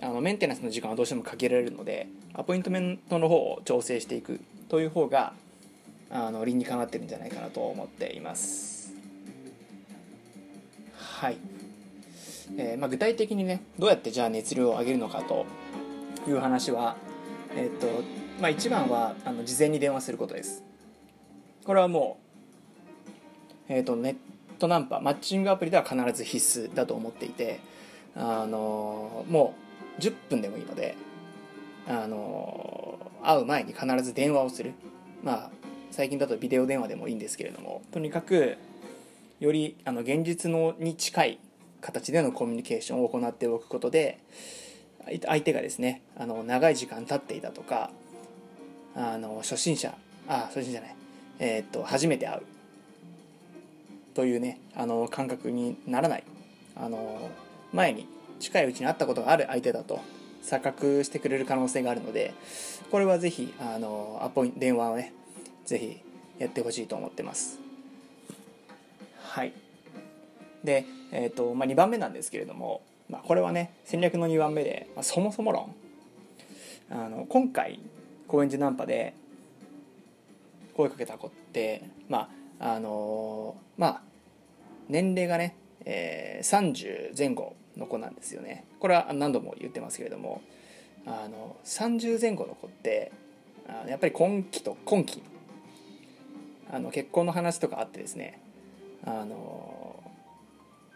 [0.00, 5.32] あのメンテナンスの時間はどうしても限られるのでアポイントメントの方を調整していくという方が
[6.10, 8.92] あの理にかなってるんじゃないかなと思っています。
[10.96, 11.38] はい、
[12.58, 15.46] えー、まあ、具体的にねどうやってじゃあ熱量を上げるのかと
[16.26, 16.96] いう話は
[17.56, 17.86] えっ、と
[18.40, 20.64] まあ、一番はあの事前に電話することです。
[21.64, 22.18] これはも
[23.68, 24.16] う、えーと、ネッ
[24.58, 27.60] トナンパマッチングアプリでは必ず必須だと思っていて
[28.16, 29.54] あのも
[29.98, 30.96] う10分でもいいので
[31.86, 34.72] あの会う前に必ず電話をする。
[35.22, 35.50] まあ
[35.90, 37.82] 最近だとビデオ電話でもいいんですけれども。
[37.92, 38.56] とにかく
[39.38, 41.38] よりあの現実のに近い
[41.80, 44.18] 形でのコミュニケーションを行っておくことで
[45.06, 47.90] 相手がですねあの長い時間経っていたとか
[48.94, 49.94] あの初心者
[50.28, 50.96] あ初心者じゃない
[51.38, 52.42] えー、っと初めて会う
[54.14, 56.24] というねあの感覚にならない
[56.76, 57.30] あの
[57.72, 58.08] 前に
[58.40, 60.00] 近いうちに会ったことがある相手だと
[60.42, 62.34] 錯覚してくれる可能性があるので
[62.90, 65.12] これはぜひあのアポイ電話をね
[65.64, 66.00] ぜひ
[66.38, 67.58] やってほしいと思ってます。
[69.34, 69.52] はい。
[70.62, 72.82] で、えーとまあ、2番目なんですけれども、
[73.14, 75.72] まあ、これはね戦略の2番目で、まあ、そもそも論。
[76.90, 77.78] あの今回
[78.26, 79.14] 高円寺ナンパで
[80.74, 84.02] 声かけた子ってまああのー、まあ
[84.88, 88.64] 年齢がね、えー、30前後の子なんですよね。
[88.80, 90.42] これは何度も言ってますけれども
[91.06, 93.12] あの30前後の子って
[93.68, 95.22] あのやっぱり今期と今期
[96.70, 98.40] あの結婚の話とかあってですね
[99.06, 100.02] あの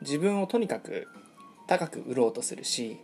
[0.00, 1.06] 自分をとにかく
[1.68, 2.96] 高く売ろうとするし、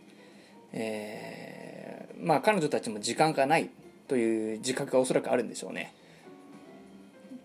[0.73, 3.69] えー、まあ彼女たちも時間がない
[4.09, 5.93] という自覚がおそらくあるんでしょうね。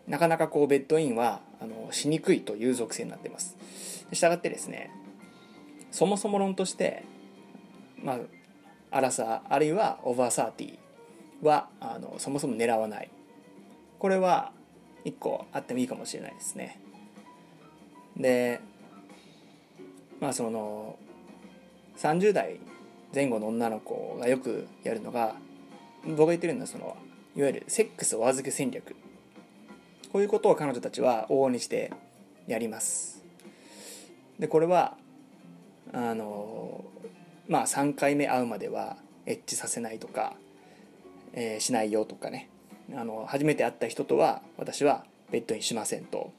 [0.08, 3.56] なかなかこうベッドインはあのしにくいという属性になってます。
[4.12, 4.90] したがってですね
[5.92, 7.04] そもそも論として
[8.02, 8.18] まあ
[8.90, 13.10] アラサーあるいはオーバーサーティーはあのそもそも狙わない。
[13.98, 14.52] これは
[15.04, 16.80] 1個あってもいいかもしれないですね。
[18.16, 18.60] で
[20.18, 20.96] まあその
[22.00, 22.58] 30代
[23.14, 25.34] 前後の女の子がよくやるのが
[26.06, 26.96] 僕が言ってるのはその
[27.36, 28.96] いわゆるセックスお預け戦略。
[30.10, 31.92] こういうことを彼女たちは往々にして
[32.46, 33.22] やります。
[34.38, 34.96] でこれは
[35.92, 36.84] あの
[37.48, 40.32] まあ3回目会うまではエッチさせないとか、
[41.34, 42.48] えー、しないよとかね。
[42.96, 46.32] あの初めて会った人とは私はベッドにしませんと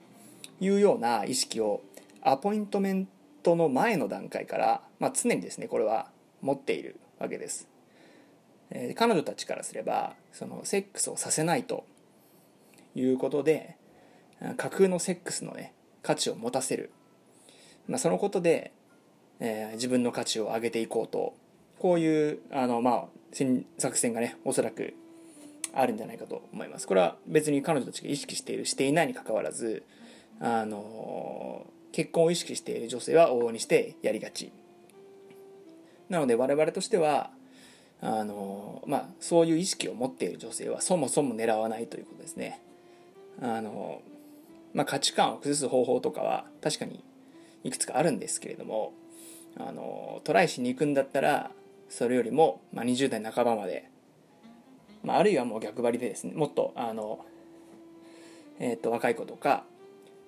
[0.60, 1.82] いうような意識を
[2.24, 3.08] アポイントメン
[3.42, 6.08] トの前の段階から、まあ、常にですねこれは
[6.42, 7.68] 持っているわけです。
[8.70, 11.86] えー、彼女たちからすればそのセックスをさせないと
[12.96, 13.76] いうことで
[14.58, 16.92] 架空のセックスのね価値を持たせる。
[17.88, 18.72] まあ、そのことで、
[19.40, 21.34] えー、自分の価値を上げていこうと。
[21.82, 23.06] こういうあの、まあ、
[23.80, 24.94] 作戦がねおそらく
[25.74, 26.88] あるんじゃないかと思います。
[26.88, 29.84] これは別に彼女たちが意識しているしていないにかかわらず
[30.40, 34.52] あの結婚を意識している女性は往々にしてやりがち。
[36.10, 37.32] なので我々としては
[38.02, 42.62] あの、まあ、そういう意識を持っている女性はそもそも狙わないということですね。
[43.42, 44.02] あの、
[44.74, 47.04] まあ、価値観を崩す方法とかは確かに
[47.64, 48.94] いくつかあるんですけれども
[49.58, 51.52] あのトライしに行くんだったら
[51.90, 53.90] それよりも、まあ、20代半ばまで、
[55.04, 57.26] まあ、あるいはもう逆張りでですねもっとあの、
[58.60, 59.66] えー、と若い子とか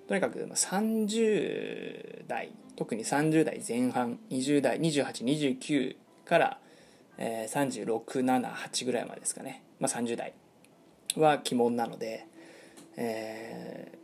[0.07, 6.57] とにかく30代特に30代前半20代2829から、
[7.17, 10.33] えー、3678ぐらいまでですかね、まあ、30代
[11.15, 12.25] は鬼門なので、
[12.97, 14.03] えー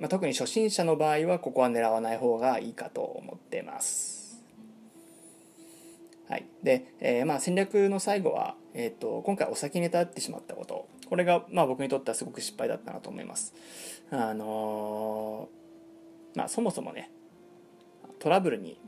[0.00, 4.17] まあ、特に初心者の場合はここは狙わない方がいいかと思ってます。
[6.28, 13.54] はいでえーまあ、戦略の最後は、えーと、今回お酒に立ってしまったことこれが、まあ、僕にとってはすごく失敗だったなと思います。
[14.10, 17.10] あのー、まあ、そもそもね
[18.18, 18.78] トラブルに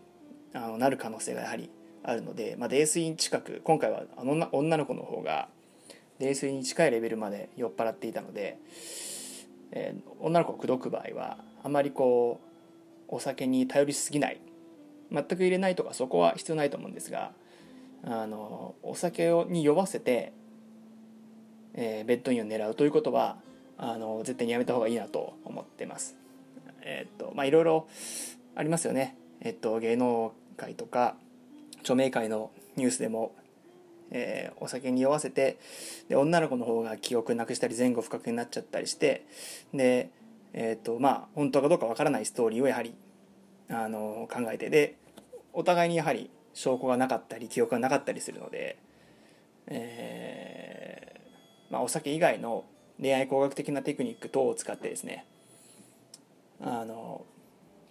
[0.52, 1.70] あのなる可能性がやはり
[2.02, 5.48] あるので、まあ、泥酔近く今回はあの女の子の方が
[6.18, 8.58] 泥酔に近いレベルまで酔っ払っていたので、
[9.72, 12.38] えー、女の子を口説く場合はあまりこ
[13.08, 14.40] うお酒に頼りすぎない
[15.12, 17.32] 全く入れないとかそこは必要ないと思うんですが
[18.04, 20.32] あのお酒をに酔わせて、
[21.74, 23.36] えー、ベッドインを狙うということは
[23.76, 26.16] あの絶対にやめた方がいいなと思ってます。
[26.82, 27.88] えー、っとまあいろいろ
[28.54, 29.16] ありますよね。
[29.40, 31.16] えっと芸能界とか
[31.80, 33.34] 著名界のニュースでも、
[34.10, 35.58] えー、お酒に酔わせて
[36.08, 39.26] で女の子の方が記憶なくしたり前後不覚になっちゃったりして
[39.72, 40.10] で
[40.52, 42.94] えっとまあ本当かどうかわからないストーリーをやはり
[43.70, 44.96] あの考えてで
[45.52, 48.78] お互いにやはり証拠がなかったり記憶がなかったりするので、
[49.66, 52.64] えーまあ、お酒以外の
[53.00, 55.24] 恋愛工学的なテクニック等を使ってですね
[56.60, 57.24] あの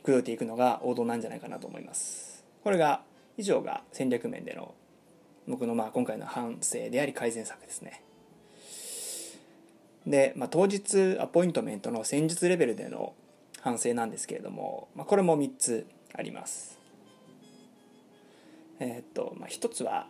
[0.03, 2.45] 口説いていくのが王道なんじゃないかなと思います。
[2.63, 3.01] これが
[3.37, 4.73] 以上が戦略面での
[5.47, 8.03] 僕のまあ今回の反省であり改善策ですね。
[10.05, 13.13] で、まあ、当日アポイントメントの戦術レベルでの
[13.61, 16.78] 反省なんですけれども、まあ、これも3つあります。
[18.79, 20.07] えー、っとまあ、一つは、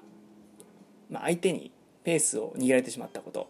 [1.09, 1.71] まあ、相手に
[2.03, 3.49] ペースを握られてしまったこと、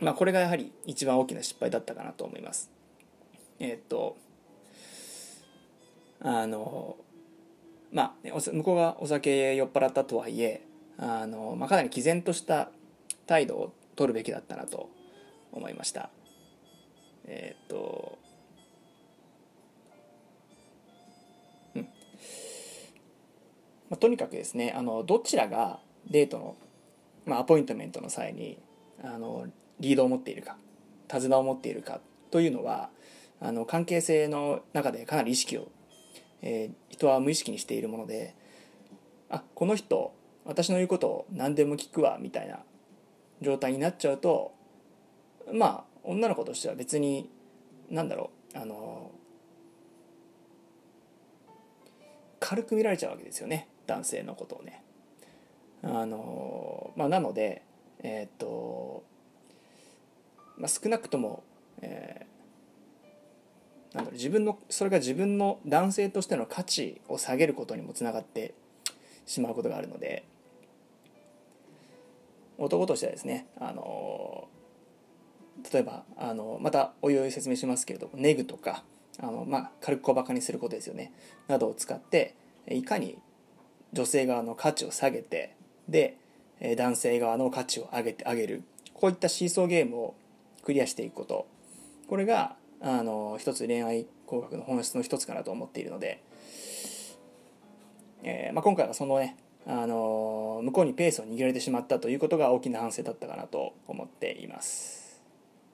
[0.00, 2.70] まあ、これがやはり一番大きな失敗だったかなと思います。
[3.58, 4.16] えー、っと
[6.22, 6.96] あの
[7.92, 10.62] まあ、向こうがお酒酔っ払ったとはいえ
[10.96, 12.70] あの、まあ、かなり毅然とした
[13.26, 14.90] 態度を取るべきだったなと
[15.52, 16.10] 思いました。
[17.24, 18.18] えー、っと
[23.90, 26.56] まあ、とにかくですねあのどちらがデートの、
[27.26, 28.58] まあ、アポイントメントの際に
[29.02, 29.46] あの
[29.80, 30.56] リードを持っているか
[31.08, 32.00] 手綱を持っているか
[32.30, 32.90] というのは
[33.40, 35.68] あの関係性の中でかなり意識を、
[36.42, 38.34] えー、人は無意識にしているもので
[39.28, 40.12] あこの人
[40.44, 42.60] 私の言うことを何でも聞くわみたいな
[43.40, 44.52] 状態になっちゃうと
[45.52, 47.28] まあ女の子としては別に
[47.90, 49.10] 何だろうあの
[52.38, 53.68] 軽く見られちゃうわけですよね。
[53.90, 54.84] 男性のことをね。
[55.82, 57.62] あのまあ、なので、
[58.02, 59.02] えっ、と
[60.58, 61.42] まあ、少なくとも、
[61.80, 68.54] えー、なんだろう自分のそれが自分の男性としての価値を下げることにもつながって
[69.26, 70.24] しまうことがあるので
[72.58, 74.48] 男としてはですねあの
[75.72, 78.84] 例えばあのまたおいおい説明しますけれどもネグとか
[79.18, 81.12] あの、まあ、軽く小バカにすることですよね
[81.48, 82.34] などを使って
[82.68, 83.16] いかに
[83.92, 85.54] 女性側の価値を下げて
[85.88, 86.16] で
[86.76, 88.62] 男性側の価値を上げてあげる。
[88.94, 90.14] こういったシーソーゲームを
[90.62, 91.46] クリアしていくこと。
[92.06, 96.22] これがあの一つ恋愛工学の本質の一つかなと思っているので、
[98.22, 99.36] えーまあ、今回はそのね
[99.66, 105.20] あの向こうにペースを握られてしまったということが大きな反省だったかなと思っています。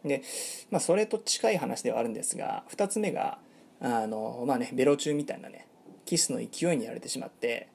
[0.05, 0.23] で、
[0.71, 3.39] まあ、それと近い話ではあるんですが2つ目が
[3.81, 5.67] あのまあねベロ中みたいなね
[6.05, 7.69] キスの勢いにやられてしまって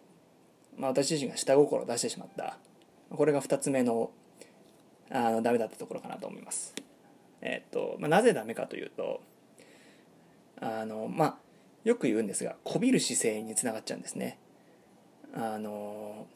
[0.78, 2.58] まあ、私自身が下心を出してしまった
[3.10, 4.12] これが2つ目の
[5.10, 6.74] あのダメだったところかなと思います。
[7.42, 9.22] えっとまあ、なぜダメかというと
[10.62, 11.38] あのまあ
[11.84, 14.38] よく言うんですがこびる姿勢につながっちゃうんですね。
[15.34, 16.28] あの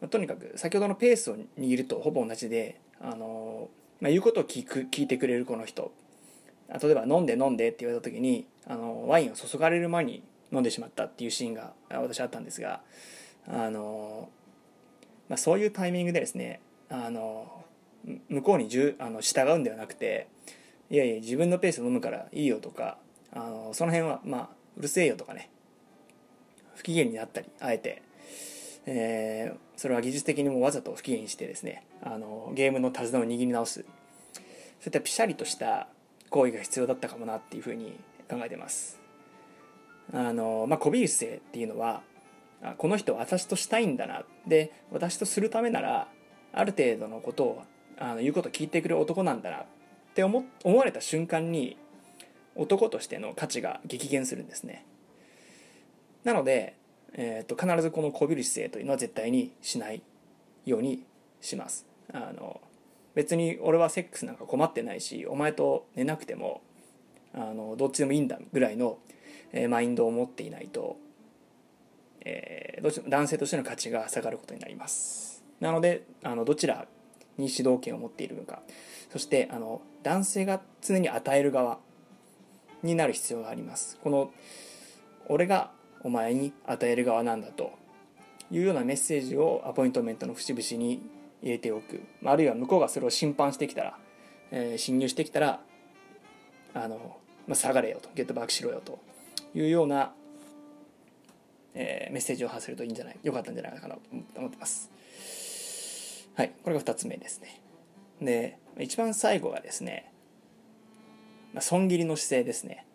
[0.00, 3.68] まあ、とにかく先ほどのペースを握るとほぼ同じであの、
[4.00, 5.92] まあ、言うことを聞く聞いてくれるこの人
[6.68, 10.22] 例えば「飲んで飲んで」って言われた時にあのワインを注がれる前に
[10.52, 12.80] 飲んでしまったっていうシーンが私あったんですが
[13.46, 14.28] あの、
[15.28, 17.64] まあ、そういうタイミングでですねあの
[18.28, 20.28] 向こうにじゅあの従うんではなくて
[20.90, 22.98] いやいや自分のペースで飲むからいいよとか
[23.32, 25.50] あのその辺はまあうるせえよとかね
[26.74, 28.02] 不機嫌になったりあえて、
[28.86, 33.84] えー、それは技術的にもわざと不機嫌にしてですねあのゲームの手綱を握り直す。
[34.80, 35.88] そういったピシャリとした
[36.30, 37.98] 行為が必要だったかもなっていうふうに
[38.30, 38.99] 考えてます。
[40.12, 42.02] あのまあこびる姿勢っていうのは
[42.78, 44.24] この人私としたいんだな。
[44.46, 46.08] で私とするためなら
[46.52, 47.62] ある程度のことを
[47.98, 49.58] あの言うことを聞いてくれる男なんだな。
[49.58, 51.76] って思思われた瞬間に
[52.56, 54.84] 男としての価値が激減するんですね。
[56.24, 56.74] なので、
[57.14, 60.02] えーと、必ずこのこびる姿勢というのは絶対にしない
[60.66, 61.04] ように
[61.40, 61.86] します。
[62.12, 62.60] あの
[63.14, 66.60] 別に俺はセックスなんか困ってないしお前と寝なくても
[67.34, 68.98] あのどっちでもいいんだぐらいの、
[69.52, 70.96] え、マインドを持っていないと、
[72.22, 75.44] えー、どうしても男性としての価値が下がることになります。
[75.60, 76.86] なのであのどちら
[77.36, 78.62] に主導権を持っているのか。
[79.10, 81.78] そしてあの男性が常に与える側
[82.82, 83.98] になる必要があります。
[84.02, 84.32] この
[85.28, 85.70] 俺が
[86.02, 87.80] お前に与える側なんだと。
[88.52, 91.00] いうようなメッセージをアポイントメントの節々に
[91.40, 92.02] 入れておく。
[92.24, 93.96] あるいは向こうがそれを侵犯してきたら、
[94.50, 95.60] えー、侵入してきたら
[96.74, 98.08] あの、まあ、下がれよと。
[98.14, 98.98] ゲットバックしろよと。
[99.54, 100.12] いうような、
[101.74, 104.00] えー、メッセージを発するといいんじゃないよかったんじゃないかなと
[104.36, 104.90] 思ってます。
[106.34, 107.60] はいこれが2つ目ですね。
[108.20, 110.12] で一番最後がですね、
[111.52, 112.86] まあ、損切りの姿勢ですね、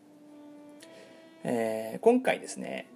[1.44, 2.88] えー、今回ですね、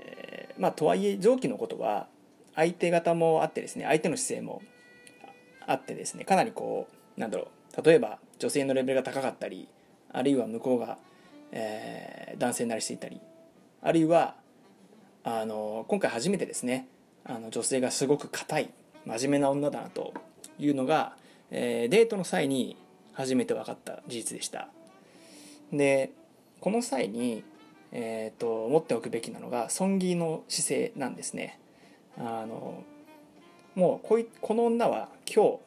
[0.00, 2.08] えー、まあとはいえ上記のことは
[2.54, 4.62] 相手方もあってですね相手の姿勢も
[5.66, 9.68] あってですねかなりこうなんだろう例えば女性のレベルが高かったり
[10.12, 10.96] あるいは向こうが、
[11.52, 13.20] えー、男性になりしていたり
[13.82, 14.34] あるいは
[15.22, 16.88] あの今回初めてですね
[17.24, 18.70] あの女性がすごく硬い
[19.06, 20.14] 真面目な女だなと
[20.58, 21.16] いうのが、
[21.50, 22.76] えー、デートの際に
[23.12, 24.68] 初めて分かった事実でした。
[25.72, 26.10] で
[26.60, 27.44] この際に、
[27.92, 31.58] えーと、持っておくべきなのが損切りの姿勢なんですね。
[32.18, 32.82] あの
[33.74, 35.58] もうこいこの女は今日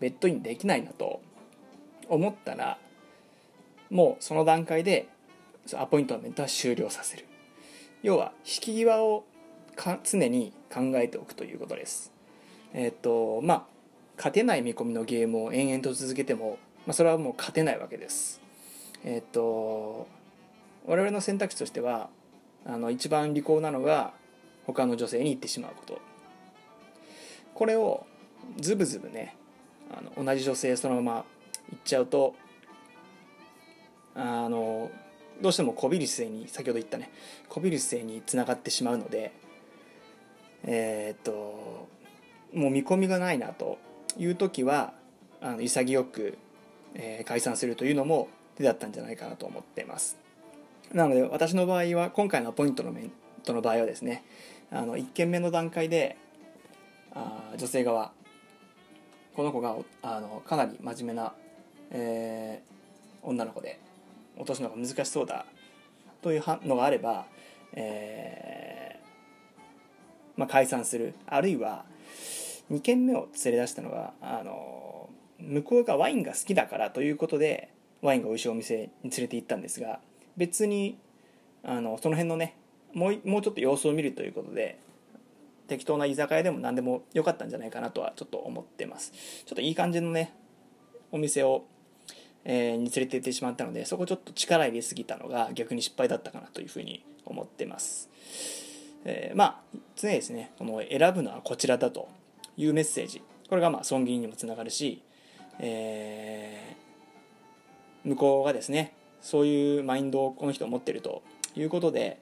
[0.00, 1.20] ベッドインできないなと
[2.08, 2.78] 思ったら
[3.90, 5.08] もうその段階で
[5.74, 7.24] アポイントメントは終了させる。
[8.02, 9.24] 要は引き際を
[9.74, 12.12] か常に考えておくということです。
[12.72, 13.64] えっ、とまあ
[14.16, 18.40] 勝てない見込みのゲームを延々と続けても、まあ、それはもう勝てないわけです。
[19.04, 20.06] えっ、と
[20.86, 22.08] 我々の選択肢としては
[22.64, 24.12] あの一番利口なのが
[24.66, 26.00] 他の女性に行ってしまうこと。
[27.54, 28.06] これを
[28.60, 29.34] ズブズブね
[29.90, 31.12] あの同じ女性そのまま
[31.70, 32.34] 行っちゃうと
[34.16, 34.90] あの
[35.40, 37.10] どうしてもこびる姿勢に先ほど言ったね
[37.48, 39.32] こびる姿勢につながってしまうので
[40.64, 41.88] えー、っと
[42.54, 43.78] もう見込みがないなと
[44.18, 44.94] いう時は
[45.40, 46.38] あの潔く、
[46.94, 50.16] えー、解散するというのも手だったんじゃないかなと思っています。
[50.92, 53.12] なので私の場合は今回のポイントのメン
[53.44, 54.24] トの場合はですね
[54.70, 56.16] あの1件目の段階で
[57.12, 58.12] あ女性側
[59.34, 61.34] この子があのかなり真面目な、
[61.90, 63.80] えー、女の子で
[64.36, 65.46] 落とすのが難しそうだ
[66.22, 67.26] というのがあれば、
[67.72, 69.06] えー
[70.36, 71.14] まあ、解散する。
[71.26, 71.84] あるいは
[72.70, 75.08] 2軒目を連れ出したのがあの
[75.38, 77.70] 向こうがワインが好きだからということで
[78.02, 80.00] ワインが美味しいお店に連れて行ったんですが
[80.36, 80.98] 別に
[81.62, 82.56] あのその辺のね
[82.92, 84.78] もうもうちょっと様子を見るということで
[85.68, 89.12] 適当な居酒屋でも何でもよかったんじゃないかなとはちょっと思ってます。
[89.44, 90.32] ちょっといい感じのね
[91.10, 91.64] お店を
[92.48, 98.08] えー、に連れて行ってしまったのでそこちょっと力入れすぎたのが逆に失敗だったかなというふうに思ってます、
[99.04, 99.44] えー、ま
[99.74, 102.08] あ常にですねこの選ぶのはこちらだと
[102.56, 103.20] いうメッセージ。
[103.48, 105.02] これがまあ損切りにもつながるし、
[105.58, 111.22] えー、向こうがですねそういうマインドをこの人は持ってると
[111.54, 112.20] いうことで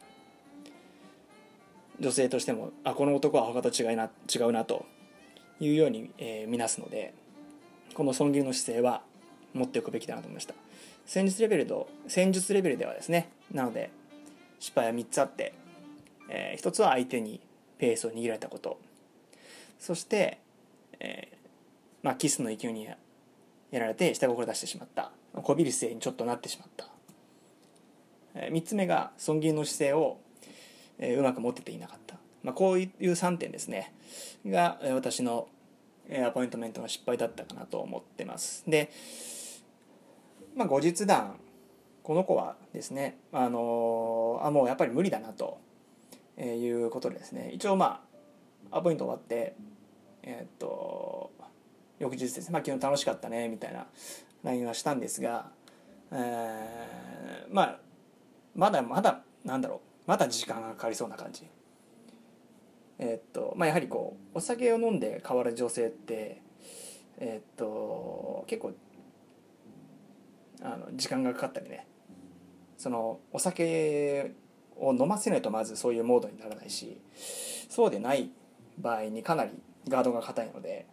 [2.01, 4.85] 女性としてもあこの男は他と違いな違うなと
[5.61, 7.15] いうように、えー、見なすので
[7.95, 9.03] この損切りの姿勢は
[9.55, 10.55] 持っておくべきだなと思いました。
[11.07, 13.91] 戦術レベルと戦術レベルではですねなので
[14.59, 15.55] 失敗は3つあって、
[16.29, 17.41] えー、1つは相手に
[17.79, 18.79] ペースを握られたこと。
[19.79, 20.39] そして、
[21.01, 21.37] えー
[22.03, 22.97] まあ、キスの勢いにや
[23.73, 25.11] られて下心出してしまった。
[25.35, 26.87] こびる姿勢にちょっとなってしまった、
[28.35, 30.19] えー、3つ目が損切りの姿勢を、
[30.99, 33.93] えー、うまく持ってていなかった、まあ、こういう3点ですね。
[34.47, 35.49] が私の
[36.27, 38.65] アポイントメントの失敗だったかなと思ってます。
[38.67, 38.91] で
[40.55, 41.37] まあ、後日談
[42.03, 45.59] この子はですねあのあもうやっぱり無理だなと、
[46.37, 48.05] えいうことでですね一応ま
[48.71, 49.57] あアポイント終わって
[50.23, 51.33] えー、っと
[51.99, 53.87] 翌日ですね、まあ、昨日楽しかったねみたいな
[54.43, 55.47] LINE はしたんですが、
[56.13, 57.79] えー、まあ
[58.55, 61.47] まだまだなんだろうまだ時間がかかりそうな感じ。
[62.99, 66.43] えー、っとまあやはりこうお酒を飲んで変わる女性って
[67.19, 68.73] えー、っと結構
[70.65, 71.87] あの時間がかかったりね。
[72.77, 74.33] そのお酒
[74.77, 76.99] を飲ませないとまずそういうモードにならないし
[77.69, 78.31] そうでない
[78.79, 79.53] 場合にかなり
[79.89, 80.87] ガードが硬いので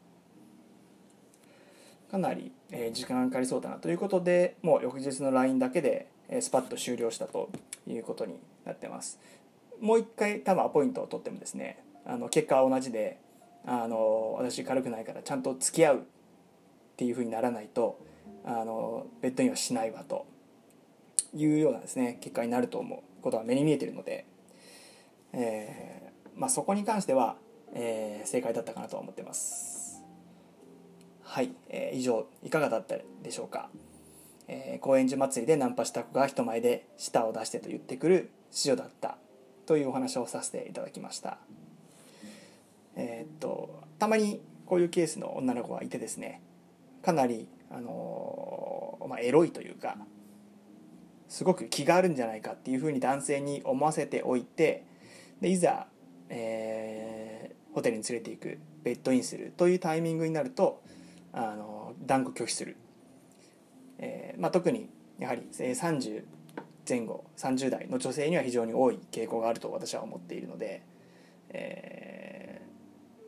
[2.11, 7.49] かなり、え時間がかかりそうだなということでもう翌日の LINE だけで、えスパッと終了したと
[7.87, 9.17] いうことになってます。
[9.79, 13.17] もう一回多分アポイントを取ってもですねあの結果は同じで
[13.65, 16.01] あの私軽くないからちゃんと付き合うっ
[16.97, 17.97] ていうふうにならないと
[18.45, 20.25] あのベッドインはしないわと
[21.33, 24.25] いうようなですね結果になると思うことは目に見えてるので、
[25.33, 27.35] えーまあ、そこに関しては、
[27.73, 30.01] えー、正解だったかなと思ってます。
[31.23, 33.69] はい、えー、以上いかがだったでしょうか、
[34.47, 39.17] えー、高円寺祭りでナンパした子が人前で舌を出してと言ってくる師女だった
[39.65, 41.37] というお話をさせていただきました。
[42.97, 46.41] えー、っとたまにこういうケースの女の子がいてですね
[47.01, 49.97] かなりあのまあ、エロいというか
[51.27, 54.85] すごく気があるんじゃないかっていうふうに男性に思わせておいて
[55.39, 55.87] でいざ、
[56.29, 60.81] えー、ホテルに連れていくベッドインするというタイミングになると
[61.31, 62.75] あの断固拒否する、
[63.99, 66.23] えーまあ、特にやはり30
[66.87, 70.81] 前後30代の女性には非常に多い傾向があると私は思っているので、
[71.49, 72.61] え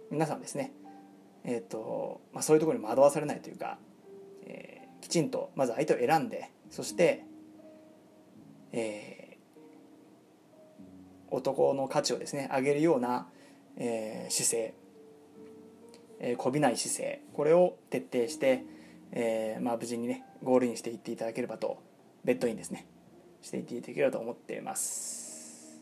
[0.09, 0.73] ー、皆さんですね、
[1.45, 3.77] えーとまあ、そういうところに惑わされないというか、
[4.45, 7.25] えー、きちんとまず相手を選んでそして
[8.73, 13.27] えー、男の価値をですね上げるような、
[13.77, 14.73] えー、姿勢、
[16.19, 18.63] えー、こびない姿勢これを徹底して、
[19.11, 21.77] えーまあ、無事にねゴールインしていっていただければと
[22.25, 22.87] ベッドインですね
[23.43, 25.81] していっていただければと思っています、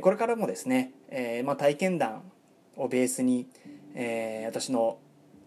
[0.00, 2.22] これからもですね、えーまあ、体験談
[2.76, 3.48] をベースに、
[3.96, 4.98] えー、私の、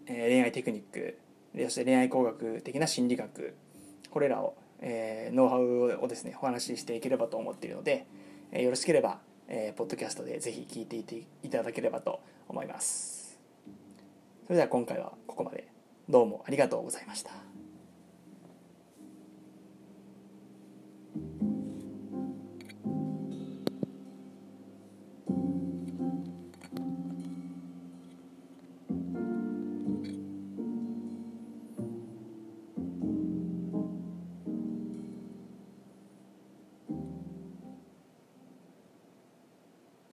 [0.06, 1.18] 恋愛テクニック
[1.54, 3.56] そして恋愛工学的な心理学
[4.10, 8.06] これらを、えー、ノウハウをですねお話ししていければと思っているので、
[8.52, 9.18] えー、よろしければ、
[9.48, 13.38] えー、ポッドキャストでぜひ聞いていていただければと思います。
[14.46, 15.78] それでは今回はここまで。
[16.08, 17.32] どうもありがとうございました。